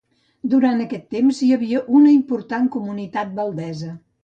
Durant 0.53 0.79
aquests 0.85 1.11
temps 1.17 1.41
hi 1.41 1.51
havia 1.59 1.83
una 1.99 2.15
important 2.15 2.67
comunitat 2.79 3.39
valdesa. 3.39 3.95